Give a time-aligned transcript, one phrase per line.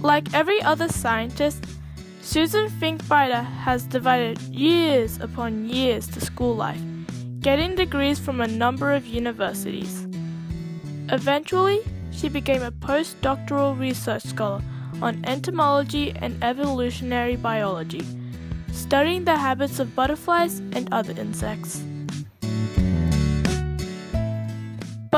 [0.00, 1.64] Like every other scientist,
[2.22, 6.80] Susan Finkbeiner has devoted years upon years to school life,
[7.40, 10.06] getting degrees from a number of universities.
[11.08, 11.80] Eventually,
[12.12, 14.62] she became a postdoctoral research scholar
[15.02, 18.06] on entomology and evolutionary biology,
[18.72, 21.82] studying the habits of butterflies and other insects.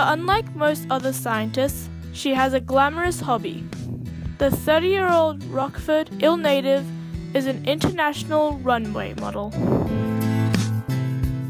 [0.02, 3.65] But unlike most other scientists, she has a glamorous hobby.
[4.38, 6.84] The 30 year old Rockford ill native
[7.37, 9.51] is an international runway model.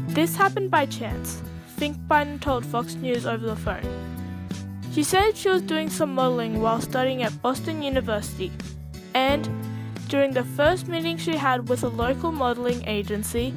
[0.09, 1.41] This happened by chance,
[1.79, 3.89] Finkbeiner told Fox News over the phone.
[4.91, 8.51] She said she was doing some modeling while studying at Boston University,
[9.15, 9.49] and
[10.09, 13.51] during the first meeting she had with a local modeling agency,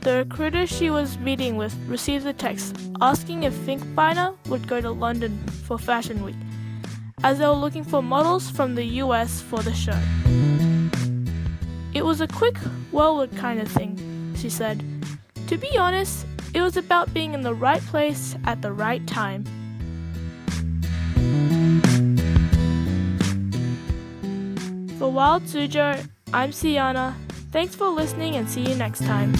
[0.00, 4.90] the recruiter she was meeting with received a text asking if Finkbeiner would go to
[4.90, 6.36] London for Fashion Week,
[7.22, 9.98] as they were looking for models from the US for the show.
[11.92, 12.56] It was a quick,
[12.92, 14.82] whirlwind kind of thing, she said.
[15.48, 19.44] To be honest, it was about being in the right place at the right time.
[24.98, 27.16] For Wild Suzhou, I'm Sienna.
[27.52, 29.32] Thanks for listening and see you next time.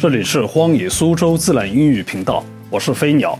[0.00, 3.38] 这里是荒野苏州自然英语频道，我是飞鸟。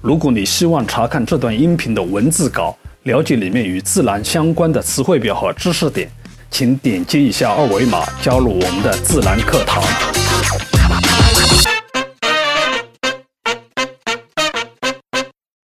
[0.00, 6.08] 如果你希望查看这段音频的文字稿，了解里面与自然相关的词汇表和知识点，
[6.50, 9.82] 请点击一下二维码加入我们的自然课堂。